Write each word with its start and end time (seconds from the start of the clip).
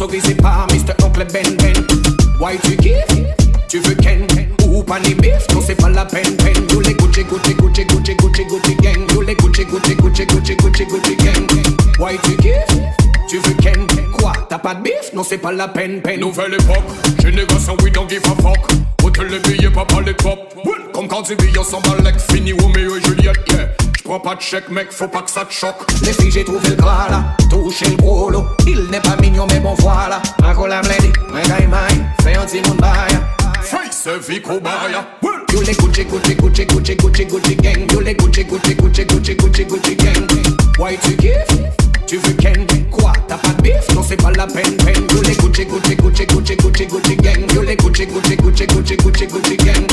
Sponsorisé 0.00 0.34
par 0.34 0.66
Mr. 0.68 0.94
Oncle 1.04 1.26
Ben 1.30 1.44
Ben. 1.58 1.74
Why 2.40 2.56
tu 2.62 2.74
kiffes 2.78 3.22
Tu 3.68 3.80
veux 3.80 3.94
Ken 3.96 4.26
Ou 4.66 4.82
Pani 4.82 5.12
Biff 5.12 5.46
Non, 5.52 5.60
c'est 5.60 5.74
pas 5.74 5.90
la 5.90 6.06
peine, 6.06 6.38
peine. 6.38 6.66
Nous 6.72 6.80
les 6.80 6.94
Gucci, 6.94 7.22
Gucci, 7.22 7.52
Gucci, 7.52 7.84
Gucci, 7.84 8.14
Gucci, 8.14 8.44
Gucci 8.46 8.76
Gang. 8.76 8.96
Nous 9.12 9.20
les 9.20 9.34
Gucci, 9.34 9.66
Gucci, 9.66 9.94
Gucci, 9.96 10.24
Gucci, 10.24 10.56
Gucci, 10.56 10.86
Gucci 10.86 11.16
Gang. 11.16 11.46
Why 11.98 12.16
tu 12.22 12.34
kiffes 12.36 12.80
Tu 13.28 13.36
veux 13.40 13.54
Ken 13.60 13.86
Quoi? 14.18 14.32
T'as 14.48 14.58
pas 14.58 14.74
de 14.74 14.84
bif 14.84 15.12
Non, 15.12 15.22
c'est 15.22 15.36
pas 15.36 15.52
la 15.52 15.68
peine, 15.68 16.00
peine. 16.00 16.20
Nouvelle 16.20 16.54
époque, 16.54 16.88
génération, 17.22 17.76
we 17.82 17.92
don't 17.92 18.08
give 18.08 18.22
a 18.24 18.42
fuck. 18.42 18.70
Hôtel 19.04 19.26
les 19.26 19.38
billets, 19.40 19.68
papa 19.68 20.00
les 20.00 20.14
top. 20.14 20.54
Comme 20.94 21.08
quand 21.08 21.24
c'est 21.26 21.36
billets, 21.36 21.58
on 21.58 21.62
s'en 21.62 21.82
balèque. 21.82 22.18
Fini 22.32 22.54
Romeo 22.54 22.98
Juliette, 23.04 23.36
yeah. 23.52 23.89
J'prends 24.10 24.18
pas 24.18 24.34
de 24.34 24.40
chèque 24.40 24.68
mec, 24.70 24.90
faut 24.90 25.06
pas 25.06 25.22
que 25.22 25.30
ça 25.30 25.44
te 25.44 25.52
choque 25.52 25.86
Les 26.02 26.12
filles 26.12 26.32
j'ai 26.32 26.44
trouvé 26.44 26.70
le 26.70 26.74
gras 26.74 27.08
là 27.08 27.36
Touché 27.48 27.84
le 27.90 27.94
gros 27.94 28.28
lot 28.28 28.44
Il 28.66 28.88
n'est 28.90 28.98
pas 28.98 29.14
mignon 29.22 29.46
mais 29.48 29.60
bon 29.60 29.72
voilà 29.78 30.20
Un 30.42 30.52
collab 30.52 30.84
lady, 30.86 31.12
un 31.32 31.42
guy 31.42 31.64
mine 31.68 32.04
Fais 32.20 32.34
un 32.36 32.44
petit 32.44 32.60
monde 32.68 32.78
bail 32.78 33.20
Face 33.62 34.08
vie 34.28 34.42
cobaya 34.42 35.06
You 35.52 35.60
les 35.60 35.74
Gucci 35.74 36.04
Gucci 36.06 36.34
Gucci 36.34 36.66
Gucci 36.66 36.96
Gucci 36.96 37.24
Gucci 37.24 37.54
gang 37.54 37.92
You 37.92 38.00
les 38.00 38.16
Gucci 38.16 38.44
Gucci 38.46 38.74
Gucci 38.74 39.04
Gucci 39.04 39.36
Gucci 39.36 39.64
Gucci 39.64 39.94
gang 39.94 40.26
Why 40.80 40.98
tu 41.00 41.16
kiffes 41.16 41.60
Tu 42.08 42.16
veux 42.16 42.32
Ken 42.32 42.66
Quoi 42.90 43.12
T'as 43.28 43.36
pas 43.36 43.50
de 43.50 43.62
bif 43.62 43.94
Non 43.94 44.02
c'est 44.02 44.20
pas 44.20 44.32
la 44.32 44.48
peine 44.48 44.76
peine 44.78 45.06
You 45.14 45.22
les 45.22 45.36
Gucci 45.36 45.64
Gucci 45.66 45.94
Gucci 45.94 46.26
Gucci 46.26 46.56
Gucci 46.56 46.86
Gucci 46.86 47.14
gang 47.14 47.54
You 47.54 47.62
les 47.62 47.76
Gucci 47.76 48.06
Gucci 48.06 48.34
Gucci 48.34 48.66
Gucci 48.66 48.96
Gucci 48.96 49.26
Gucci 49.28 49.56
gang 49.56 49.86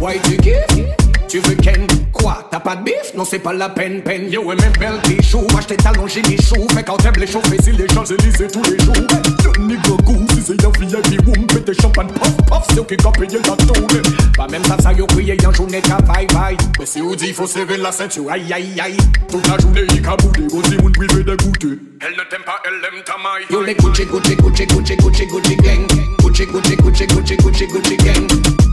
Why 0.00 0.18
tu 0.24 0.36
kiffes 0.38 1.09
Tu 1.30 1.38
veux 1.38 1.54
Ken? 1.54 1.86
Quoi 2.12 2.48
T'as 2.50 2.58
pas 2.58 2.74
de 2.74 2.82
bif? 2.82 3.14
Non 3.16 3.24
c'est 3.24 3.38
pas 3.38 3.52
la 3.52 3.68
peine 3.68 4.02
peine. 4.02 4.28
Yo 4.32 4.50
et 4.50 4.56
mes 4.56 4.68
belles 4.80 4.98
bichous 5.06 5.46
Acheter 5.56 5.76
talons 5.76 6.08
j'ai 6.08 6.22
des 6.22 6.36
choux. 6.36 6.66
Fait 6.74 6.82
quand 6.82 6.96
t'aimes 6.96 7.12
les 7.20 7.26
chauffer 7.28 7.56
si 7.62 7.70
les 7.70 7.86
gens 7.86 8.02
Élysées 8.04 8.48
tous 8.48 8.62
les 8.64 8.76
jours. 8.84 8.96
Yo 9.44 9.52
nigga 9.64 10.02
goût 10.04 10.26
si 10.34 10.42
c'est 10.42 10.64
un 10.64 10.70
VIP 10.70 11.26
Woum 11.28 11.46
des 11.46 11.74
champagne 11.74 12.08
puff 12.08 12.36
puff 12.48 12.64
C'est 12.74 12.84
qui 12.96 13.06
ont 13.06 13.12
payé 13.12 13.38
la 13.38 13.56
tournée. 13.64 14.02
Pas 14.36 14.48
même 14.48 14.64
ça 14.64 14.76
ça 14.82 14.92
yo 14.92 15.06
crié 15.06 15.36
en 15.46 15.52
journée 15.52 15.80
travail 15.80 16.26
bye 16.34 16.56
Mais 16.80 16.86
si 16.86 17.00
on 17.00 17.14
dit 17.14 17.32
faut 17.32 17.46
serrer 17.46 17.76
la 17.76 17.92
ceinture 17.92 18.28
Aïe 18.28 18.52
aïe 18.52 18.80
aïe. 18.80 18.96
Toute 19.28 19.46
la 19.46 19.56
journée 19.58 19.82
il 19.88 20.02
caboulé 20.02 20.46
Aussi 20.52 20.76
moun 20.78 20.90
privé 20.90 21.22
de 21.22 21.36
goûter 21.36 21.78
Elle 22.00 22.16
ne 22.16 22.28
t'aime 22.28 22.42
pas, 22.44 22.60
elle 22.64 22.74
aime 22.74 23.04
ta 23.04 23.14
maille. 23.18 23.46
Yo 23.50 23.62
les 23.62 23.76
Gucci 23.76 24.04
Gucci 24.04 24.34
Gucci 24.34 24.66
Gucci 24.66 24.96
Gucci 24.96 25.26
Gucci 25.26 25.56
gang. 25.58 25.86
Gucci 26.20 26.44
Gucci 26.46 26.74
Gucci 26.74 27.06
Gucci 27.06 27.36
Gucci 27.36 27.66
Gucci 27.68 27.96
gang. 27.98 28.26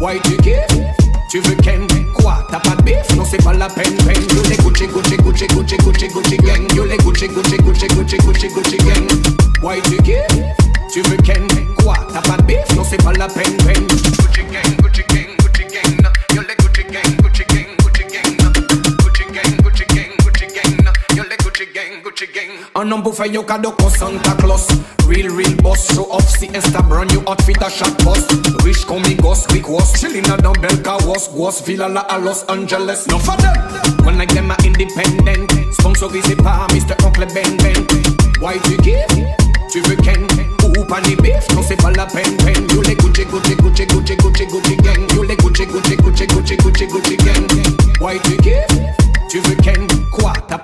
Why 0.00 0.18
tu 0.24 0.36
kiffes 0.38 0.99
Tu 1.30 1.38
veux 1.42 1.54
Ken? 1.62 1.86
Quoi? 2.12 2.44
T'as 2.50 2.58
pas 2.58 2.74
bif? 2.82 2.96
Non 3.16 3.24
c'est 3.24 3.40
pas 3.44 3.52
la 3.52 3.68
peine 3.68 3.94
peine. 3.98 4.20
Yo 4.34 4.42
les 4.48 4.56
Gucci 4.56 4.88
Gucci 4.88 5.16
Gucci 5.16 5.46
Gucci 5.46 5.76
Gucci 5.76 6.08
Gucci 6.08 6.36
gang. 6.38 6.74
Yo 6.74 6.84
les 6.84 6.96
Gucci 6.96 7.28
Gucci 7.28 7.56
Gucci 7.58 7.86
Gucci 7.86 8.16
Gucci 8.18 8.48
Gucci 8.48 8.76
gang. 8.78 9.06
Why 9.62 9.80
tu 9.82 9.96
kiffes 9.98 10.42
Tu 10.92 11.02
veux 11.02 11.16
Ken? 11.18 11.46
Quoi? 11.84 11.94
T'as 12.12 12.20
pas 12.22 12.36
de 12.36 12.42
bif? 12.42 12.76
Non 12.76 12.82
c'est 12.82 13.00
pas 13.00 13.12
la 13.12 13.28
peine 13.28 13.56
Gucci 22.74 22.82
gang 22.82 22.86
Un 22.86 22.92
homme 22.92 23.02
pour 23.02 23.14
faire 23.14 23.26
yo 23.26 23.42
Santa 23.42 24.32
Claus. 24.38 24.66
Real 25.08 25.30
real 25.30 25.54
boss. 25.62 25.86
Show 25.94 26.06
off 26.10 26.28
si 26.28 26.46
Insta 26.48 26.82
brand 26.88 27.10
new 27.12 27.20
outfit 27.26 27.60
a 27.62 27.70
shot 27.70 27.96
boss. 28.04 28.26
Rich 28.64 28.86
comme 28.86 29.02
mi 29.02 29.14
goss, 29.14 29.46
quick 29.46 29.68
was. 29.68 29.92
Chillin' 29.98 30.30
a 30.32 30.36
dans 30.36 30.52
Belka 30.52 30.98
was 31.06 31.28
Was 31.34 31.62
Villa 31.66 31.88
la 31.88 32.00
a 32.08 32.18
Los 32.18 32.44
Angeles. 32.48 33.06
No 33.08 33.18
for 33.18 33.36
them. 33.38 33.54
When 34.04 34.18
like 34.18 34.32
them 34.32 34.50
a 34.50 34.56
independent 34.64 35.50
Sponsorisé 35.72 36.36
par 36.36 36.68
Mr. 36.72 36.96
Oncle 37.04 37.26
Ben 37.34 37.56
Ben. 37.58 37.86
Why 38.40 38.58
tu 38.64 38.76
kiffes 38.78 39.18
Tu 39.70 39.80
veux 39.82 39.96
Ken? 39.96 40.26
Ou 40.78 40.84
pas 40.84 41.00
ni 41.02 41.16
bif 41.16 41.46
Non 41.54 41.62
c'est 41.66 41.76
pas 41.76 41.90
la 41.90 42.06
peine 42.06 42.36
peine 42.38 42.66
You 42.72 42.82
les 42.82 42.94
Gucci 42.94 43.24
Gucci 43.24 43.54
Gucci 43.56 43.86
Gucci 43.86 44.16
Gucci 44.16 44.46
Gucci 44.46 44.76
gang. 44.76 45.12
You 45.14 45.22
les 45.24 45.36
Gucci 45.36 45.66
Gucci 45.66 45.96
Gucci 45.96 46.26
Gucci 46.26 46.56
Gucci 46.56 46.86
Gucci 46.86 47.16
gang. 47.16 47.46
Why 48.00 48.18
tu 48.24 48.36
kiffes 48.38 48.80
Tu 49.28 49.40
veux 49.40 49.56
Ken 49.56 49.86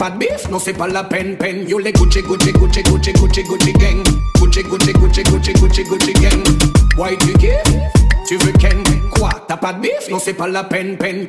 pas 0.07 0.11
de 0.11 0.19
bif 0.19 0.49
Non 0.51 0.59
c'est 0.59 0.73
pas 0.73 0.87
la 0.87 1.05
peine 1.05 1.37
peine 1.37 1.69
You 1.69 1.79
les 1.79 1.93
Gucci 1.93 2.23
Gucci 2.23 2.53
Gucci 2.53 2.83
Gucci 2.83 3.13
Gucci 3.13 3.43
Gucci 3.43 3.73
gang. 3.73 4.03
Gucci 4.39 4.63
Gucci 4.63 4.93
Gucci 4.93 5.23
Gucci 5.25 5.53
Gucci 5.55 5.83
Gucci 5.85 6.13
gang. 6.13 6.43
Why 6.97 7.17
tu 7.19 7.33
kiffes 7.35 7.75
Tu 8.27 8.37
veux 8.39 8.53
Ken? 8.53 8.83
Quoi? 9.17 9.31
T'as 9.49 9.57
pas 9.57 9.73
de 9.73 9.81
bif 9.81 10.09
Non 10.11 10.19
c'est 10.19 10.35
pas 10.35 10.47
la 10.49 10.65
peine 10.65 10.97
peine 10.97 11.27